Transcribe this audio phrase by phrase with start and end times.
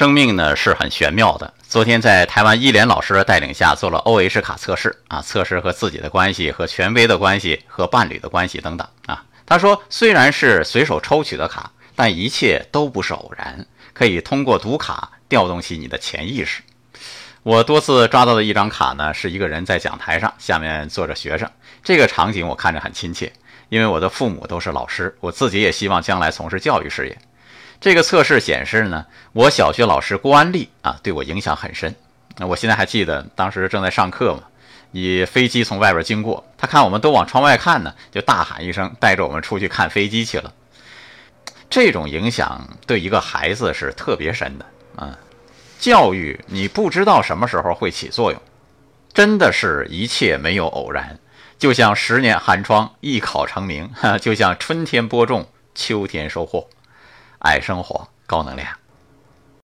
[0.00, 1.52] 生命呢是很玄妙的。
[1.68, 9.22] 昨天在台湾伊莲老师的带领下做了 O H 卡测试啊，测试和自己的关系、和权威的关系、和伴侣的关系等等啊。
[9.44, 16.62] 他说，虽然是随手抽取的卡，但一切都不是偶然，可以通过读卡调动起你的潜意识。
[17.42, 21.46] 我多次抓到的一张卡呢，是一个人在讲台上，下面坐着学生，
[21.84, 23.30] 这个场景我看着很亲切，
[23.68, 27.18] 因为我的父母都是老师，我自己也希望将来从事教育事业。
[27.80, 31.94] 这个测试显示呢，我小学老师郭安利啊，对我影响很深。
[32.36, 34.42] 那我现在还记得，当时正在上课嘛，
[34.92, 40.52] 以飞机从外边经过，他看我们都往窗外看呢，就大喊一声，带着我们出去看飞机去了。
[41.70, 45.18] 这种影响对一个孩子是特别深的啊。
[45.78, 48.42] 教育你不知道什么时候会起作用，
[49.14, 51.18] 真的是一切没有偶然。
[51.58, 56.68] 就像十年寒窗一考成名，哈，就像春天播种，秋天收获。
[57.40, 58.79] 爱生活，高能量。